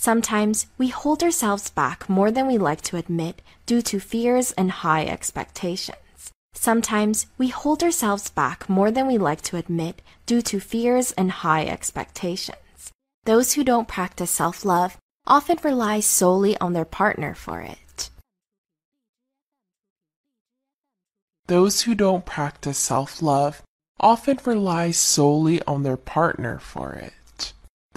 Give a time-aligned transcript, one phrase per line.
[0.00, 4.70] Sometimes we hold ourselves back more than we like to admit due to fears and
[4.70, 6.30] high expectations.
[6.54, 11.32] Sometimes we hold ourselves back more than we like to admit due to fears and
[11.42, 12.92] high expectations.
[13.24, 18.10] Those who don't practice self love often rely solely on their partner for it.
[21.48, 23.62] Those who don't practice self love
[23.98, 27.14] often rely solely on their partner for it.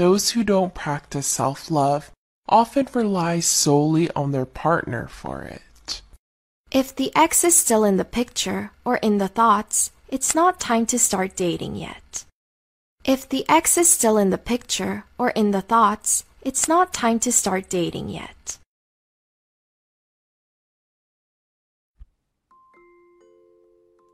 [0.00, 2.10] Those who don't practice self love
[2.48, 6.00] often rely solely on their partner for it.
[6.70, 10.86] If the ex is still in the picture or in the thoughts, it's not time
[10.86, 12.24] to start dating yet.
[13.04, 17.18] If the ex is still in the picture or in the thoughts, it's not time
[17.20, 18.56] to start dating yet.